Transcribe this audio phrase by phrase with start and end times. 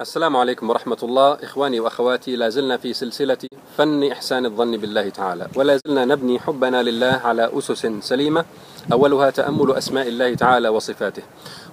[0.00, 1.38] السلام عليكم ورحمة الله.
[1.42, 3.38] إخواني وأخواتي لا زلنا في سلسلة
[3.78, 8.44] فن إحسان الظن بالله تعالى ولا زلنا نبني حبنا لله على أسس سليمة.
[8.92, 11.22] أولها تأمل أسماء الله تعالى وصفاته.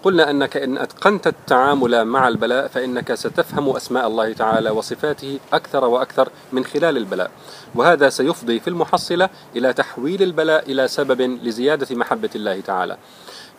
[0.04, 6.30] قلنا أنك إن أتقنت التعامل مع البلاء فإنك ستفهم أسماء الله تعالى وصفاته أكثر وأكثر
[6.52, 7.32] من خلال البلاء.
[7.76, 12.98] وهذا سيفضي في المحصلة إلى تحويل البلاء إلى سبب لزيادة محبة الله تعالى.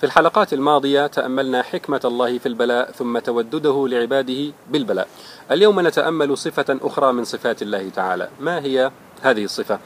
[0.01, 5.09] في الحلقات الماضية تأملنا حكمة الله في البلاء ثم تودده لعباده بالبلاء.
[5.51, 8.29] اليوم نتأمل صفة أخرى من صفات الله تعالى.
[8.41, 8.91] ما هي
[9.23, 9.79] هذه الصفة؟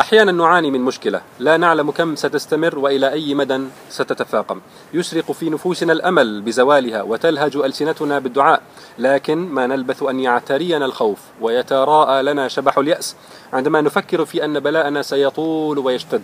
[0.00, 1.20] أحيانا نعاني من مشكلة.
[1.38, 4.60] لا نعلم كم ستستمر وإلى أي مدى ستتفاقم.
[4.94, 8.62] يشرق في نفوسنا الأمل بزوالها وتلهج ألسنتنا بالدعاء.
[8.98, 13.16] لكن ما نلبث أن يعترينا الخوف ويتراءى لنا شبح اليأس.
[13.52, 16.22] عندما نفكر في أن بلاءنا سيطول ويشتد.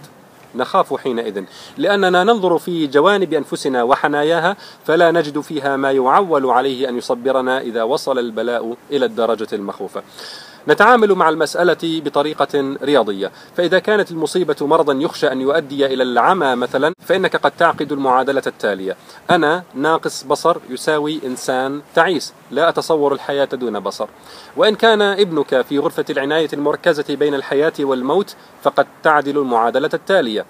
[0.54, 1.44] نخاف حينئذ.
[1.78, 7.82] لأننا ننظر في جوانب أنفسنا وحناياها فلا نجد فيها ما يعول عليه أن يصبرنا إذا
[7.82, 10.02] وصل البلاء إلى الدرجة المخوفة.
[10.68, 13.30] نتعامل مع المسألة بطريقة رياضية.
[13.56, 18.96] فإذا كانت المصيبة مرضا يخشى أن يؤدي إلى العمى مثلا فإنك قد تعقد المعادلة التالية.
[19.30, 22.32] أنا ناقص بصر يساوي إنسان تعيس.
[22.50, 24.08] لا أتصور الحياة دون بصر.
[24.56, 30.46] وإن كان ابنك في غرفة العناية المركزة بين الحياة والموت فقد تعدل المعادلة التالية.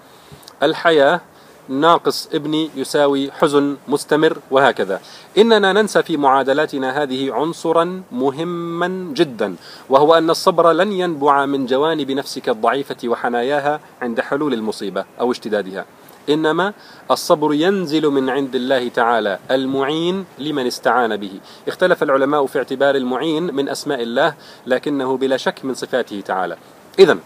[0.63, 1.21] الحياة
[1.69, 5.01] ناقص ابني يساوي حزن مستمر وهكذا.
[5.37, 9.55] إننا ننسى في معادلاتنا هذه عنصرا مهما جدا
[9.89, 15.85] وهو أن الصبر لن ينبع من جوانب نفسك الضعيفة وحناياها عند حلول المصيبة أو اشتدادها.
[16.29, 16.73] إنما
[17.11, 21.31] الصبر ينزل من عند الله تعالى المعين لمن استعان به.
[21.67, 24.33] اختلف العلماء في اعتبار المعين من أسماء الله
[24.67, 26.57] لكنه بلا شك من صفاته تعالى.
[26.99, 27.17] اذا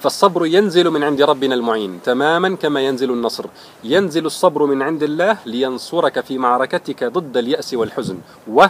[0.00, 3.46] فالصبر ينزل من عند ربنا المعين تماما كما ينزل النصر.
[3.84, 8.18] ينزل الصبر من عند الله لينصرك في معركتك ضد اليأس والحزن.
[8.48, 8.66] و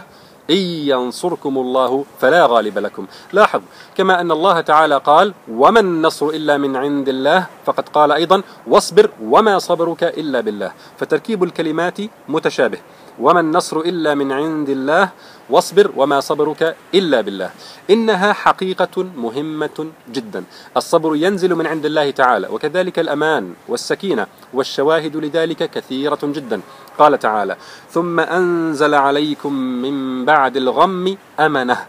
[0.49, 3.07] إن ينصركم الله فلا غالب لكم.
[3.33, 3.61] لاحظ
[3.95, 9.09] كما أن الله تعالى قال وما النصر إلا من عند الله؟ فقد قال أيضا واصبر
[9.23, 10.71] وما صبرك إلا بالله.
[10.97, 11.97] فتركيب الكلمات
[12.29, 12.77] متشابه.
[13.19, 15.09] وما النصر إلا من عند الله
[15.49, 17.49] واصبر وما صبرك إلا بالله
[17.89, 20.43] إنها حقيقة مهمة جدا.
[20.77, 26.61] الصبر ينزل من عند الله تعالى وكذلك الأمان والسكينة والشواهد لذلك كثيرة جدا.
[26.99, 27.57] قال تعالى
[27.91, 31.79] ثم أنزل عليكم من بعد الغم أمنه.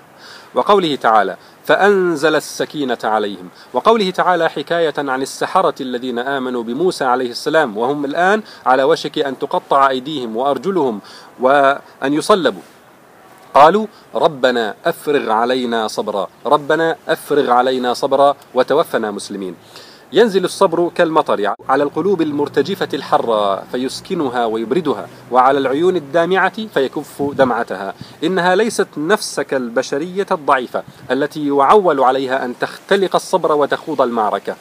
[0.54, 1.36] وقوله تعالى
[1.68, 3.48] فأنزل السكينة عليهم.
[3.72, 9.38] وقوله تعالى حكاية عن السحرة الذين آمنوا بموسى عليه السلام وهم الآن على وشك أن
[9.38, 11.00] تقطع أيديهم وأرجلهم
[11.40, 12.62] وأن يصلبوا.
[13.54, 19.54] قالوا ربنا أفرغ علينا صبرا ربنا أفرغ علينا صبرا وتوفنا مسلمين.
[20.12, 27.94] ينزل الصبر كالمطر على القلوب المرتجفة الحرة فيسكنها ويبردها وعلى العيون الدامعة فيكف دمعتها.
[28.24, 34.56] إنها ليست نفسك البشرية الضعيفة التي يعول عليها أن تختلق الصبر وتخوض المعركة.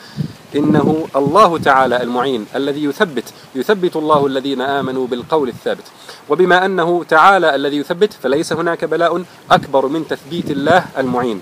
[0.56, 5.84] إنه الله تعالى المعين الذي يثبت يثبت الله الذين آمنوا بالقول الثابت.
[6.29, 11.41] وبما أنه تعالى الذي يثبت فليس هناك بلاء أكبر من تثبيت الله المعين.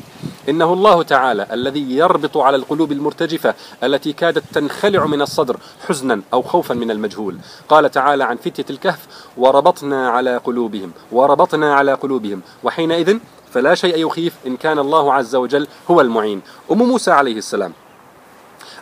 [0.49, 5.57] إنه الله تعالى الذي يربط على القلوب المرتجفة التي كادت تنخلع من الصدر
[5.87, 7.37] حزنا أو خوفا من المجهول.
[7.69, 9.07] قال تعالى عن فتية الكهف
[9.37, 12.41] وربطنا على قلوبهم وربطنا على قلوبهم.
[12.63, 13.17] وحينئذ
[13.51, 16.41] فلا شيء يخيف إن كان الله عز وجل هو المعين.
[16.71, 17.73] أم موسى عليه السلام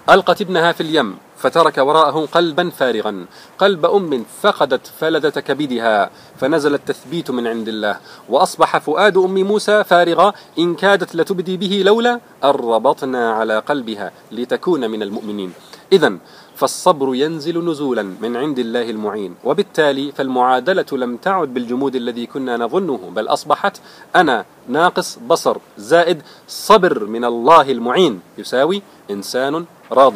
[0.10, 3.26] ألقت ابنها في اليم فترك وراءه قلبا فارغا.
[3.58, 6.10] قلب أم فقدت فلذة كبدها
[6.40, 7.98] فنزل التثبيت من عند الله.
[8.30, 14.92] وأصبح فؤاد أم موسى فارغا إن كادت لتبدي به لولا أن ربطنا على قلبها لتكون
[14.92, 15.54] من المؤمنين.
[15.94, 16.18] إذا
[16.56, 19.36] فالصبر ينزل نزولا من عند الله المعين.
[19.44, 23.82] وبالتالي فالمعادلة لم تعد بالجمود الذي كنا نظنه بل أصبحت
[24.16, 28.82] أنا ناقص بصر زائد صبر من الله المعين يساوي
[29.12, 30.14] إنسان راض.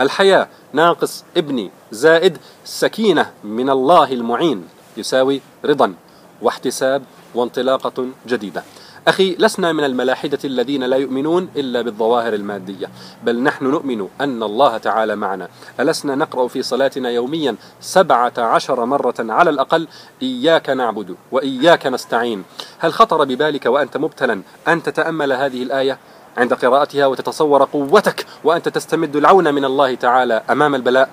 [0.00, 5.94] الحياة ناقص ابني زائد سكينة من الله المعين يساوي رضا
[6.42, 7.02] واحتساب
[7.34, 8.62] وانطلاقة جديدة.
[9.08, 12.90] أخي لسنا من الملاحدة الذين لا يؤمنون إلا بالظواهر المادية
[13.24, 15.48] بل نحن نؤمن أن الله تعالى معنا.
[15.80, 19.88] ألسنا نقرأ في صلاتنا يوميا سبعة عشر مرة على الأقل
[20.22, 22.44] إياك نعبد وإياك نستعين.
[22.78, 25.98] هل خطر ببالك وأنت مبتلا أن تتأمل هذه الآية؟
[26.36, 31.08] عند قراءتها وتتصور قوتك وأنت تستمد العون من الله تعالى أمام البلاء.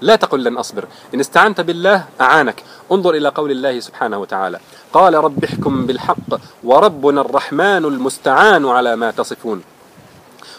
[0.00, 0.84] لا تقل لن أصبر.
[1.14, 2.62] إن استعنت بالله أعانك.
[2.92, 4.60] انظر إلى قول الله سبحانه وتعالى.
[4.92, 9.62] قال رب احكم بالحق وربنا الرحمن المستعان على ما تصفون.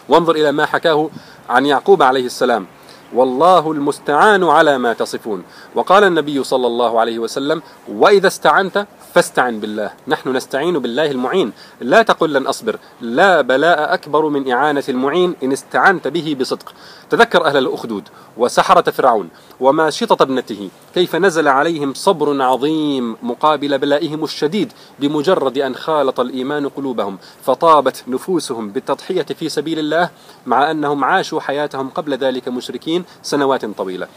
[0.10, 1.10] وانظر إلى ما حكاه
[1.50, 2.68] عن يعقوب عليه السلام.
[3.14, 5.44] والله المستعان على ما تصفون.
[5.76, 9.92] وقال النبي صلى الله عليه وسلم وإذا استعنت فاستعن بالله.
[10.08, 11.52] نحن نستعين بالله المعين.
[11.82, 12.80] لا تقل لن أصبر.
[13.02, 16.74] لا بلاء أكبر من إعانة المعين إن استعنت به بصدق.
[17.10, 18.04] تذكر أهل الأخدود
[18.38, 19.30] وسحرة فرعون
[19.60, 20.70] وماشطة ابنته.
[20.94, 27.18] كيف نزل عليهم صبر عظيم مقابل بلائهم الشديد بمجرد أن خالط الإيمان قلوبهم.
[27.46, 30.10] فطابت نفوسهم بالتضحية في سبيل الله
[30.46, 34.08] مع أنهم عاشوا حياتهم قبل ذلك مشركين سنوات طويلة.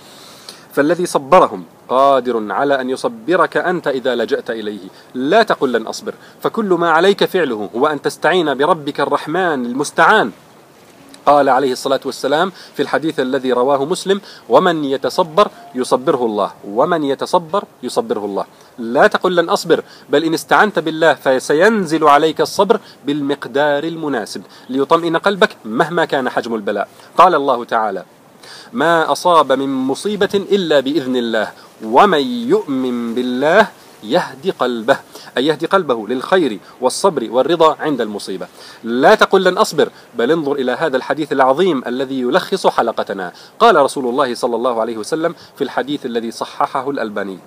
[0.72, 4.80] فالذي صبرهم قادر على أن يصبرك أنت إذا لجأت إليه.
[5.14, 6.14] لا تقل لن أصبر.
[6.42, 10.30] فكل ما عليك فعله هو أن تستعين بربك الرحمن المستعان.
[11.26, 17.64] قال عليه الصلاة والسلام في الحديث الذي رواه مسلم ومن يتصبر يصبره الله ومن يتصبر
[17.82, 18.44] يصبره الله.
[18.78, 25.56] لا تقل لن أصبر بل إن استعنت بالله فسينزل عليك الصبر بالمقدار المناسب ليطمئن قلبك
[25.64, 26.88] مهما كان حجم البلاء.
[27.19, 28.04] قال الله تعالى
[28.72, 31.52] ما أصاب من مصيبة إلا بإذن الله
[31.84, 33.66] ومن يؤمن بالله
[34.02, 34.98] يهدي قلبه
[35.36, 38.46] أي يهدي قلبه للخير والصبر والرضا عند المصيبة.
[38.84, 43.32] لا تقل لن أصبر بل انظر إلى هذا الحديث العظيم الذي يلخص حلقتنا.
[43.58, 47.38] قال رسول الله صلى الله عليه وسلم في الحديث الذي صححه الألباني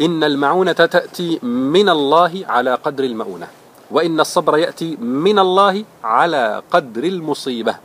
[0.00, 3.48] إن المعونة تأتي من الله على قدر المؤونة
[3.90, 7.76] وإن الصبر يأتي من الله على قدر المصيبة.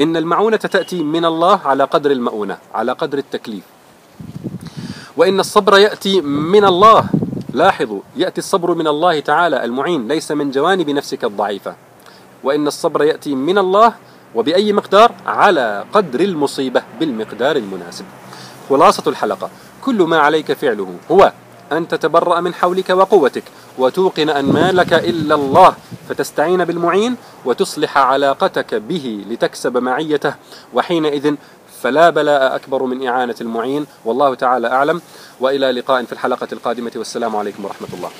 [0.00, 3.64] إن المعونة تأتي من الله على قدر المؤونة على قدر التكليف.
[5.16, 7.04] وإن الصبر يأتي من الله
[7.52, 11.74] لاحظوا يأتي الصبر من الله تعالى المعين ليس من جوانب نفسك الضعيفة.
[12.44, 13.94] وإن الصبر يأتي من الله
[14.34, 18.04] وبأي مقدار؟ على قدر المصيبة بالمقدار المناسب.
[18.70, 19.50] خلاصة الحلقة.
[19.84, 21.32] كل ما عليك فعله هو
[21.72, 23.44] أن تتبرأ من حولك وقوتك
[23.78, 25.74] وتوقن أن ما لك إلا الله.
[26.10, 30.34] فتستعين بالمعين وتصلح علاقتك به لتكسب معيته.
[30.74, 31.34] وحينئذ
[31.82, 33.86] فلا بلاء أكبر من إعانة المعين.
[34.04, 35.02] والله تعالى أعلم.
[35.40, 36.92] وإلى لقاء في الحلقة القادمة.
[36.96, 38.10] والسلام عليكم ورحمة الله.